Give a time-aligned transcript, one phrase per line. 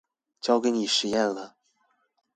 [0.39, 1.57] 交給妳實驗了